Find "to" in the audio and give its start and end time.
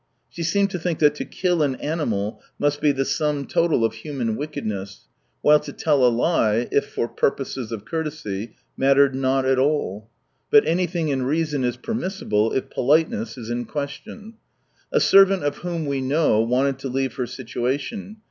0.71-0.79, 1.13-1.25, 5.59-5.71, 16.79-16.87